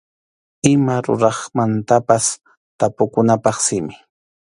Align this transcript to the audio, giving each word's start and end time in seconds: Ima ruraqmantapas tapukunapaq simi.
Ima 0.71 0.95
ruraqmantapas 1.05 2.25
tapukunapaq 2.77 3.57
simi. 3.65 3.93